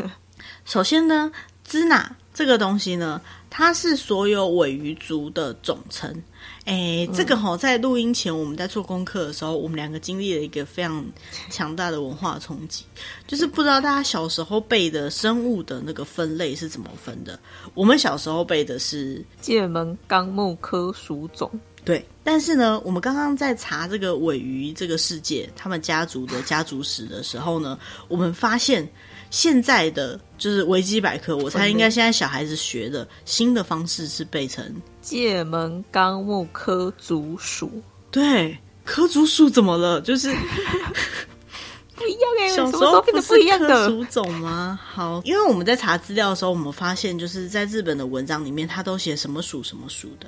[0.65, 1.31] 首先呢，
[1.63, 6.15] 支那这个东西呢，它是所有尾鱼族的总称。
[6.65, 11.05] 哎，这个哈，在录音前我们在做功课的时候，我们两个经历了一个非常
[11.49, 12.85] 强大的文化冲击，
[13.27, 17.37] 就是不知道大家小时候背的生物的那个分类是怎么分的。
[17.73, 21.51] 我们小时候背的是界门纲目科属种，
[21.83, 22.05] 对。
[22.23, 27.77] 但是呢，我们刚刚在查这个尾鱼这个世界，他们家族的家族史的时候呢，
[28.07, 28.87] 我们发现。
[29.29, 34.63] 现在的就是维基百科，我猜应该现在小孩子学的新的方式是背成
[35.03, 37.69] 界门纲目科族属。
[38.09, 40.01] 对，科族属怎么了？
[40.01, 40.33] 就是
[41.95, 44.79] 不一样哎、欸，小时候不是科属种吗？
[44.83, 50.27] 好，因为我们在查资料的时候，我们发现就是在日本的文章里面，他都写什么属什么属的。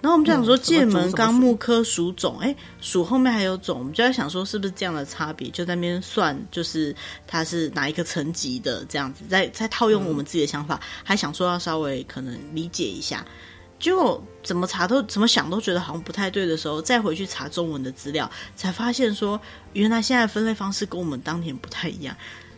[0.00, 5.48] 然后我们就想说，界门纲目科属种，哎，属后面还有种，我们就在想说，是不是这样的差别？
[5.50, 6.94] 就在那边算，就是
[7.26, 13.24] 它是哪一个层级的这样子，再再套用我们自己的想法，还想说要稍微可能理解一下。
[13.82, 19.40] 就怎么查都怎么想都觉得好像不太对的时候，再回去查中文的资料，才发现说，
[19.72, 22.16] 原来现在分类方式跟我们当年不太一样。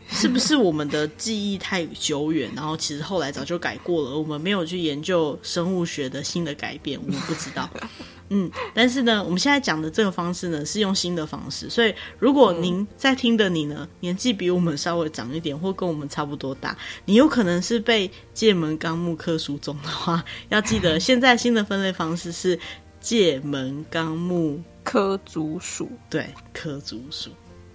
[0.08, 7.68] 是不是我们的记忆太久远，然后其实后来早就改过了，我们没有去研究生物学的新的改变，我们不知道。
[8.30, 22.58] 嗯，但是呢，我们现在讲的这个方式呢，是用新的方式，所以如果您在听的你呢，年纪比我们稍微长一点，或跟我们差不多大，你有可能是被界门纲目科属种的话，要记得现在新的分类方式是
[22.98, 27.30] 界门纲目科族属，对，科族属。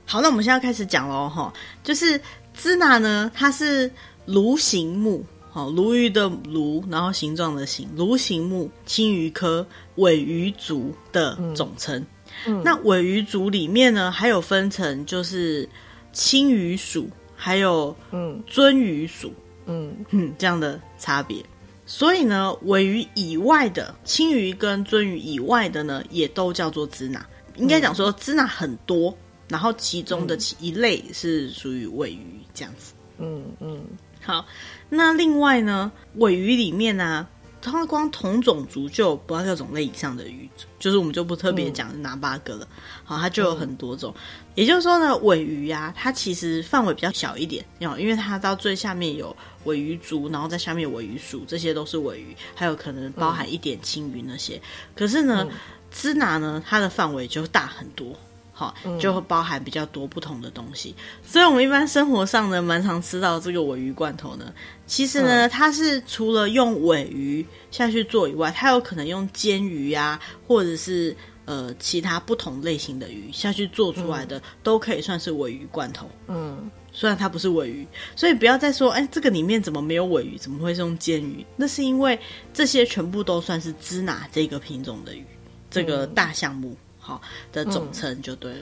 [0.09, 2.19] 好，那我们现在开始讲喽，哈，就是
[2.55, 3.87] 支那呢，它是
[4.25, 9.63] 鲈形目，好，鲈鱼的鲈，然后形状的形，鲈形目青鱼科
[9.97, 12.03] 尾鱼族的总称。
[12.47, 15.69] 嗯，那尾鱼族里面呢，还有分成就是
[16.11, 19.31] 青鱼属，还有嗯鱒鱼属，
[19.67, 21.45] 嗯嗯这样的差别。
[21.85, 27.23] 所以呢，尾鱼以外的青鱼跟鱒鱼以外的呢，也都叫做支那。
[27.57, 29.15] 应该讲说支那很多。
[29.49, 32.93] 然后其中的其一类是属于尾鱼这样子。
[33.17, 33.83] 嗯嗯，
[34.21, 34.45] 好，
[34.87, 37.29] 那另外呢，尾鱼里面呢、啊，
[37.61, 42.65] 它光同种族就有八个种类以上的鱼，就是我们就不特别讲哪八个了。
[42.71, 44.13] 嗯、好，它就有很多种。
[44.15, 44.21] 嗯、
[44.55, 49.35] 也就是说呢，尾鱼呀、啊，它其实范围比较小一点，因为它到最下面有
[49.65, 54.55] 尾鱼族，然后在下面有尾鱼属，这些都是尾鱼，还有可能包含一点青鱼那些。
[54.55, 54.61] 嗯、
[54.95, 55.45] 可是呢，
[55.91, 58.17] 支拿呢，它的范围就大很多。
[58.59, 64.53] 好，就会包含比较多不同的东西，嗯、所以我们一般生活上呢，蛮常吃到这个尾鱼罐头呢。
[64.85, 76.09] 其实呢，嗯、它是除了用尾鱼下去做以外，它有可能用煎鱼啊，或者是呃其他不同类型的鱼下去做出来的，嗯、都可以算是尾鱼罐头。
[76.27, 80.37] 嗯，虽然它不是尾鱼，所以不要再说，哎，这个里面怎么没有尾鱼？
[80.37, 81.45] 怎么会是用煎鱼？
[81.55, 82.19] 那是因为
[82.53, 85.25] 这些全部都算是支那这个品种的鱼，
[85.71, 86.71] 这个大项目。
[86.71, 88.59] 嗯好的总称就对了，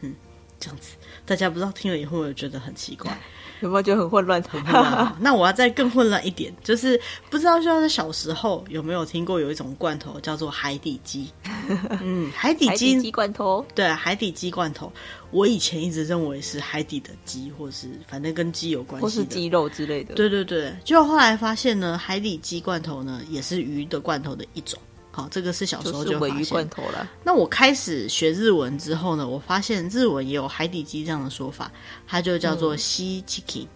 [0.00, 0.16] 嗯，嗯，
[0.58, 3.16] 这样子，大家不知道听了以后有觉得很奇怪，
[3.60, 4.42] 有没有觉得很混乱？
[4.42, 5.16] 很混乱。
[5.20, 11.30] 那我要再更混乱一点，就是不知道就是小时候有没有听过有一种罐头叫做海底鸡？
[12.02, 14.92] 嗯，海底鸡罐头，对，海底鸡罐头。
[15.30, 20.14] 我以前一直认为是海底的鸡，或是反正跟鸡有关系，或是鸡肉之类的。
[20.14, 24.76] 对对对，就后来发现呢，海底鸡罐头呢也是鱼的罐头的一种。
[25.12, 26.36] 好，这个是小时候就发现。
[26.36, 27.10] 鮪鱼罐头了。
[27.24, 31.70] 那我开始学日文之后呢，我发现日文也有海底鸡这样的说法，
[32.06, 33.66] 它就叫做西 chicken。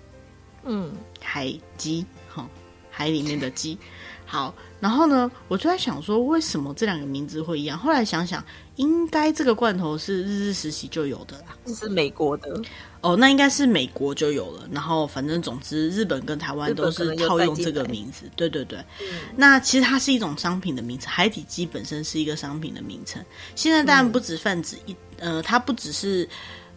[0.64, 2.48] 嗯，海鸡，哈，
[2.90, 3.76] 海里面的鸡。
[4.24, 7.78] 好，然后呢，我就在想说，为什么这两个名字会一样？
[7.78, 8.44] 后来想想，
[8.76, 11.56] 应该这个罐头是日日时期就有的啦。
[11.64, 12.60] 这是美国的。
[13.00, 14.68] 哦，那应该是美国就有了。
[14.70, 18.30] 然后，反正总之，日本跟台湾都是套用这个名字。
[18.36, 18.78] 对对对。
[19.00, 23.24] 嗯、那其实它是一种商品的名称，海底鸡本身是一个商品的名称。
[23.54, 26.28] 现在当然不止泛指一，嗯、呃，它不只是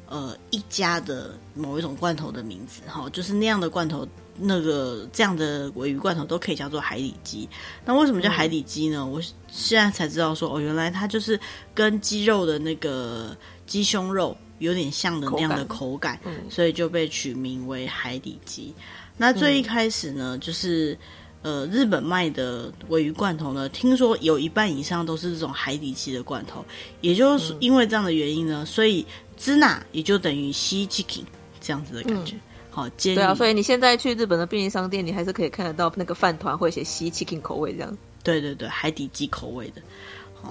[0.07, 4.07] 呃一家的某一种罐头的名字，哈，就是那样的罐头，
[4.39, 7.47] 那个这样的尾鱼罐头都可以叫做海底鸡。
[7.85, 8.99] 那为什么叫海底鸡呢？
[8.99, 11.39] 嗯、我现在才知道说，哦，原来它就是
[11.73, 14.35] 跟鸡肉的那个鸡胸肉。
[14.59, 18.73] 有点像的那样的口感，口感嗯、所以就被取名为海底鸡。
[19.15, 20.97] 那最一开始呢，嗯、就是
[21.43, 26.65] 呃，日本卖的尾鱼罐头呢，听说有一半以上都是这种海底鸡的罐头。
[27.01, 29.05] 也就是因为这样的原因呢，所以
[29.37, 31.21] 支那也就等于西 chicken
[31.61, 32.35] 这样子的感觉。
[32.35, 32.41] 嗯、
[32.77, 37.97] 好，接对啊，所以你现在去日本的便利商店，你还是可以看得到那个饭团会写西 chicken 口味这样。
[38.21, 39.81] 对对对，海底鸡口味的。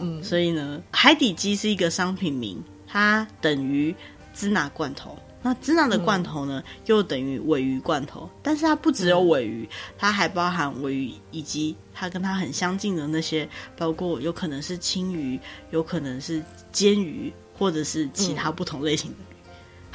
[0.01, 2.61] 嗯，所以呢，海底鸡是一个商品名。
[2.89, 3.95] 它等于
[4.35, 8.29] 支那罐头，那支那的罐头呢，嗯、又等于尾鱼罐头。
[8.43, 15.39] 但是它不只有尾鱼，嗯、它还包含尾鱼以及它跟它很相近的那些，包括有可能是青鱼，
[15.71, 19.36] 有可能是煎鱼，或者是其他不同类型的。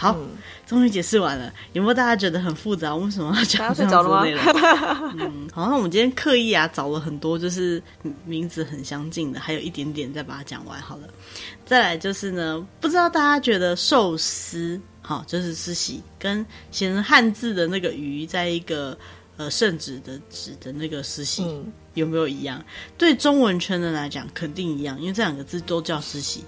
[0.02, 0.18] 嗯好，
[0.66, 1.54] 终于解释完了。
[1.74, 2.96] 有没有大家觉得很复杂？
[2.96, 4.44] 为什么要讲这样子的内容？
[5.20, 7.82] 嗯，好，像我们今天刻意啊找了很多就是
[8.26, 11.04] 名字很相近的，还有一点点再把它讲完好了。
[11.66, 18.98] 再来就是呢，不知道大家觉得寿司，好，就是寿司跟写成汉字的那个鱼，在一个
[19.38, 22.64] 呃圣旨的旨的那个寿司，嗯、有没有一样？
[22.98, 26.40] 对中文圈的来讲，肯定一样，因为这两个字都叫寿司。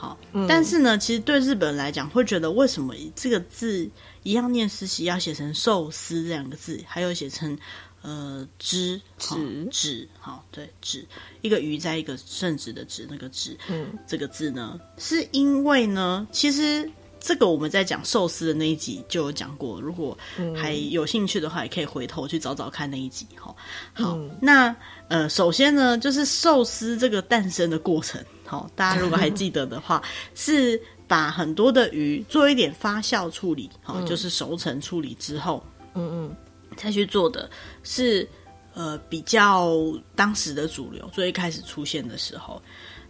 [0.00, 0.16] 好，
[0.48, 3.90] 但是呢，其实对日本人来讲，会觉得为什么这个字
[4.22, 7.58] 一样念司喜，要写成寿司这两个字，还有写成
[8.02, 9.34] 呃之止
[9.72, 11.04] 止，好，对止
[11.40, 20.16] 一个鱼在一个圣旨的旨那个旨，嗯，这个字呢，是因为呢，其实这个我们在讲寿司的那一集就有讲过，如果
[20.54, 23.26] 还有兴趣的话，也可以回头去找找看那一集。
[23.34, 23.56] 好，
[23.94, 24.76] 好，嗯、那
[25.08, 28.24] 呃，首先呢，就是寿司这个诞生的过程。
[28.48, 30.02] 好，大家如果还记得的话，
[30.34, 35.62] 是把很多的鱼做一点发酵处理，好，就是熟成处理之后，
[35.94, 36.36] 嗯嗯，
[36.74, 37.50] 再去做的
[37.82, 38.26] 是
[38.72, 39.76] 呃比较
[40.16, 42.62] 当时的主流，最一开始出现的时候，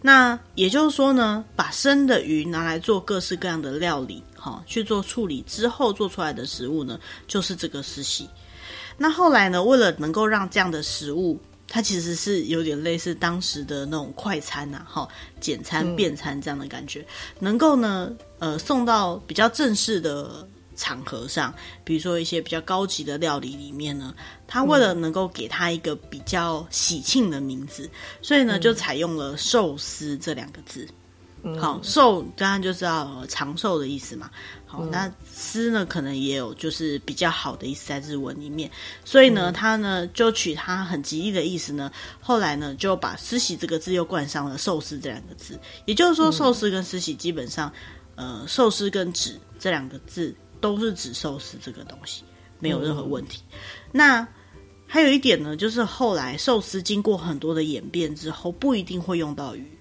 [0.02, 6.98] 那也就是说呢，把生的鱼拿来做各式各样的料理，好，去做处理之后做出来的食物呢，
[7.28, 8.26] 就是这个寿司。
[8.96, 11.38] 那后来呢，为了能够让这样的食物。
[11.68, 17.06] 它其实是有点类似当时的那种快餐呐、啊，哈，简餐、便餐这样的感觉，嗯、
[17.40, 21.54] 能够呢，呃，送到比较正式的场合上，
[21.84, 24.14] 比如说一些比较高级的料理里面呢，
[24.46, 27.90] 它为了能够给它一个比较喜庆的名字，
[28.22, 30.88] 所以呢，就采用了寿司这两个字。
[31.60, 34.28] 好，寿当然就是要长寿的意思嘛。
[34.70, 38.70] 好，嗯、那司呢，可能也有就是比较好的意思在日文里面，
[39.02, 45.58] 所以呢，他呢就取他很吉利的意思呢，后来呢就把寿司这个字又冠上了寿司这两个字。
[45.86, 47.72] 也就是说，寿司跟寿司基本上，
[48.14, 52.22] 呃，寿司跟纸这两个字都是指寿司这个东西，
[52.60, 53.42] 没有任何问题。
[53.52, 53.58] 嗯、
[53.92, 54.28] 那
[54.86, 59.77] 还有一点呢，就是后来寿司经过很多的演变之后，不一定会用到鱼。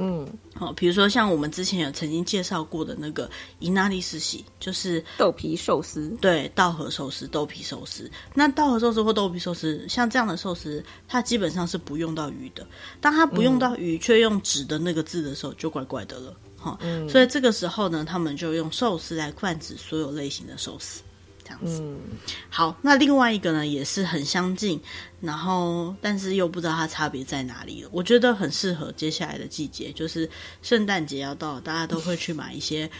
[0.00, 8.08] 嗯，好，比如说像我们之前有曾经介绍过的那个伊纳利斯喜，就是豆皮寿司，对，稻荷寿司、豆皮寿司。
[8.32, 12.66] 那稻荷寿司或豆皮寿司，像这样的寿司，它基本上是不用到鱼的。
[13.00, 16.36] 当它不用到鱼，却、嗯、用纸的那个字的时候，就怪怪的了。
[16.56, 21.02] 哈、嗯，所以这个时候呢，他们就用寿司来泛指所有类型的寿司。
[21.48, 21.98] 这样子，嗯，
[22.50, 24.78] 好，那另外一个呢，也是很相近，
[25.22, 27.88] 然后但是又不知道它差别在哪里了。
[27.90, 30.28] 我觉得很适合接下来的季节，就是
[30.60, 32.90] 圣诞节要到，大家都会去买一些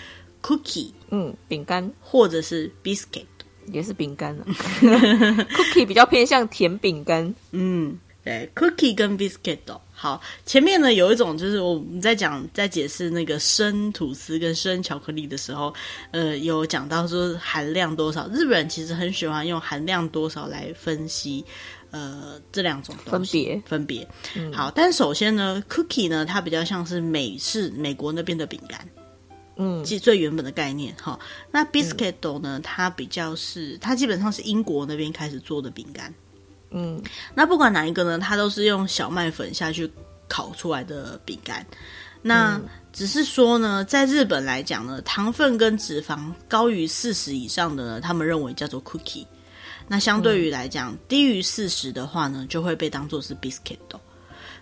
[0.42, 3.26] cookie，嗯，饼干或者是 biscuit，
[3.66, 4.46] 也是饼干了。
[4.80, 7.98] cookie 比较偏向甜饼干，嗯。
[8.24, 15.74] 对，cookie 跟 biscuit 哦，好，前面呢有一种就是我们在讲在解释那个生吐司跟生巧克力的时候，
[16.12, 21.44] 呃，有讲到说含量多少，日本人其实很喜欢用含量多少来分析，
[21.90, 24.08] 呃，这两种东西分别分别。
[24.36, 28.88] 嗯、好，但首先呢，cookie 呢，它比较像是美式美国那边的饼干，
[29.56, 31.18] 嗯，即最原本的概念哈。
[31.50, 36.14] 那 biscuit 呢，它比较是它基本上是英国那边开始做的饼干。
[36.70, 37.02] 嗯，
[37.34, 39.90] 那不管哪一个呢，它都是用小麦粉下去
[40.28, 41.66] 烤出来的饼干。
[42.20, 42.60] 那
[42.92, 49.24] 只是说呢，在日本来讲呢，糖分跟脂肪高于四十以上的呢，他们认为叫做 cookie。
[49.86, 53.78] 那相对于来讲，低于四十的话呢，就会被当做是 biscuit。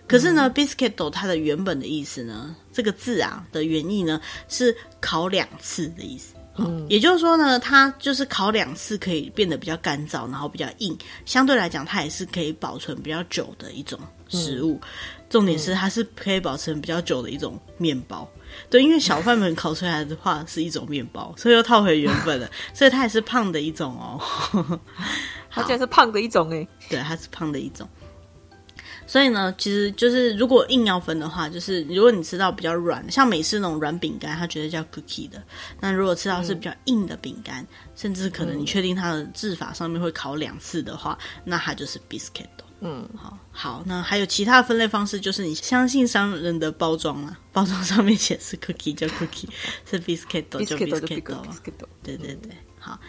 [0.06, 6.35] 可是呢，biscuit 它的原本的意思呢，这个字啊的原意呢，是烤两次的意思。
[6.58, 14.80] 嗯，也就是说呢，它就是烤两次可以变得比较干燥，然后比较硬，相对来讲，它也是可以保存比较久的一种食物。
[14.82, 14.88] 嗯、
[15.28, 18.28] 重点是它是可以保存比较久的一种面包。
[18.70, 24.80] 对，因为小贩们烤出来的话是一种面包，所以又套回原本了， 所以它也是胖的一种哦。
[25.50, 27.88] 它竟然是胖的一种诶，对，它是胖的一种。
[29.06, 35.42] 所以呢，其实就是如果硬要分的话，就是如果你吃到比较软，像美式那种软饼干，它觉得叫 cookie 的。
[35.80, 42.46] 那如果吃到是比较硬的饼干，嗯、甚至可能你确定它的制法上面会烤两次的话，那它就是 biscuit。
[42.80, 49.48] 嗯，好，好，那还有其他的分类方式，就是你相信商人的包装啊， 包装上面写是 cookie 叫 cookie，
[49.90, 51.22] 是 biscuit 就 biscuit。
[52.02, 53.00] 对对对，好。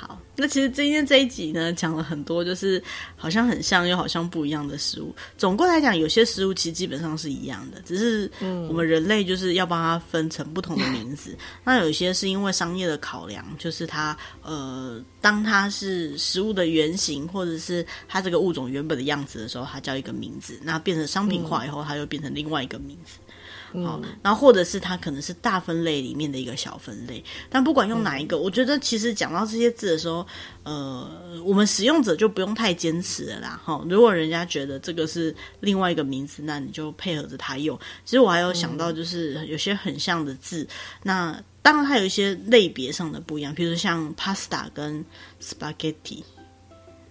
[0.00, 2.80] 好，那其实今天这一集呢，讲了很多，就是
[3.16, 5.12] 好像很像又好像不一样的食物。
[5.36, 8.30] 总归来讲，有些食物其实基本上是一样的，只是
[8.68, 11.32] 我们人类就是要帮它分成不同的名字。
[11.32, 20.60] 嗯、 那有些是因为商业的考量，就是它呃，当它是食物的原型，或者是它这个物种原本的样子的时候，它叫一个名字。
[20.62, 23.18] 那变成商品化以后，它又变成另外一个名字。
[23.72, 30.26] 好，然后或者是它可能是大分类里面的一个小分类，但不管用哪一个，嗯、我觉得其实讲到这些字的时候，
[30.62, 31.08] 呃，
[31.44, 33.60] 我们使用者就不用太坚持了啦。
[33.62, 37.78] 哈，如果人家觉得这个是另外一个名字，那你就配合着它用。
[38.04, 40.68] 其实我还有想到，就是有些很像的字，嗯、
[41.02, 45.04] 那当然它有一些类别上的不一样，比如说像 pasta 跟
[45.42, 46.22] spaghetti，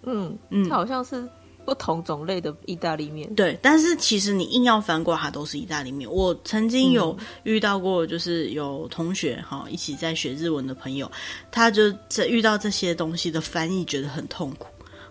[0.03, 1.27] 嗯嗯，它好像是。
[1.67, 6.09] 不同种类的意大利面，对，但是其实你硬要翻过，它都是意大利面。
[6.09, 11.11] 我曾经有遇到过，就是有同学哈、嗯、一起在学日文的朋友，
[11.51, 14.67] 他就这遇到这些东西的翻译觉得很痛苦。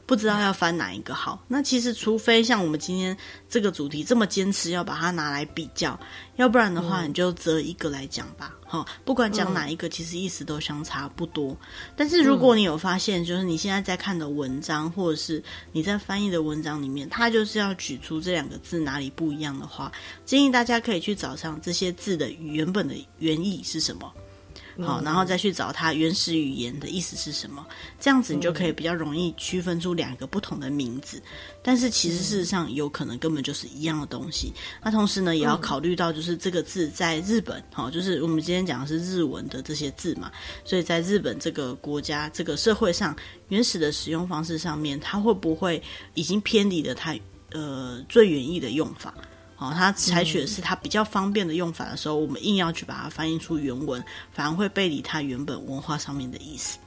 [0.06, 3.16] 不知道要翻哪一个好，那其实除非像我们今天
[3.48, 5.98] 这个主题这么坚持要把它拿来比较，
[6.36, 8.54] 要不然的话你就择一个来讲吧。
[8.64, 11.50] 哈、嗯，不管讲哪一个，其实意思都相差不多。
[11.50, 11.56] 嗯、
[11.96, 15.42] 但是如果你有发现，就是你现在在看的文章，或者是
[15.72, 19.90] 你在翻译的文章里面，它就是要举出这两个字哪里不一样的话，
[20.24, 24.12] 建议大家可以去找上这些字的原本的原意是什么。
[24.78, 27.64] 好，然后再去找它原始语言的意思是什么，
[27.98, 31.22] 这样子你就可以比较容易区分出两个不同的名字。
[31.62, 34.52] 但是其实事实上有可能根本就是一样的东西。
[34.82, 40.30] 那同时呢，也要考虑到就是这个字在日本，好，就是我们今天讲的是日文的这些字嘛，
[40.64, 43.16] 所以在日本这个国家、这个社会上，
[43.48, 45.82] 原始的使用方式上面，它会不会
[46.14, 47.16] 已经偏离了它
[47.52, 49.14] 呃最原意的用法？
[49.58, 56.78] 哦，他采取的是他比较方便的用法的时候，嗯、我们硬要去把它翻译出原文，反而会背离它原本文化上面的意思。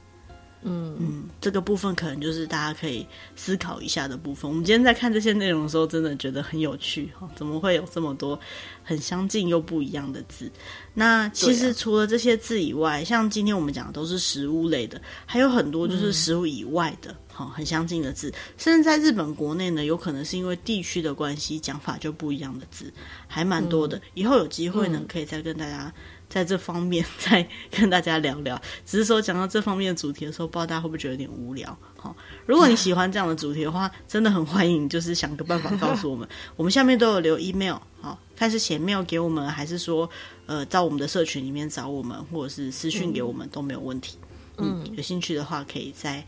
[0.62, 4.50] 嗯嗯，这个部分可能就是大家可以思考一下的部分。
[4.50, 8.38] 我们今天在看这些内容的时候，真的觉得很有趣哈，怎么会有这么多
[8.82, 10.50] 很相近又不一样的字？
[10.92, 17.10] 那其实除了这些字以外，啊、像今天我们讲的都是食物类的，还有很多就是食物以外的。
[17.10, 22.92] 嗯好，很相近的字，甚至在日本国内呢，有可能是因为地区的关系，讲法就不一样的字，
[23.26, 23.96] 还蛮多的。
[23.96, 25.90] 嗯、以后有机会呢，可以再跟大家
[26.30, 28.58] 在这方面 再跟大家聊聊。
[28.86, 31.76] 只是说讲到这方面的主题的时候，不知道大家会不会觉得有点无聊？
[31.98, 32.16] 好，
[32.46, 36.26] 如果你喜欢这样的主题的话，真的很欢迎，就是想个办法告诉我们。
[36.56, 40.08] 我们下面都有留 email，好，看是写 mail 给我们，还是说
[40.46, 44.16] 呃，到我们的社群里面找我们，或者是私讯给我们、嗯、都没有问题。
[44.56, 46.24] 嗯，有兴趣的话，可以在。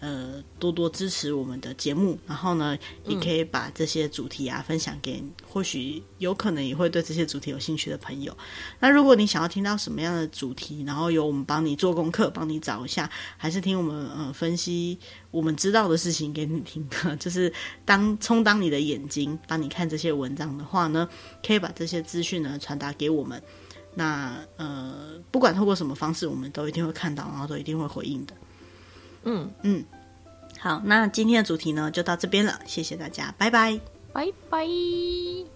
[0.00, 2.76] 呃，多多支持我们的节目，然后呢，
[3.06, 8.36] 也可以把这些主题啊分享给或许有可能也会对这些主题有兴趣的朋友。
[8.78, 14.98] 那如果你想要听到什么样的主题，然后由我们帮你做功课，帮你找一下，还是听我们呃分析
[15.30, 17.52] 我们知道的事情给你听的，就是
[17.84, 21.08] 当充当你的眼睛，帮你看这些文章的话呢，
[21.46, 23.42] 可以把这些资讯呢传达给我们。
[23.94, 28.34] 那呃，不管透过什么方式，我们都一定会看到，然后都一定会回应的。
[29.26, 29.50] 嗯。
[29.62, 29.84] 嗯，
[30.58, 33.78] 好，那今天的主题呢就到这边了，谢谢大家，拜拜，
[34.12, 35.55] 拜拜。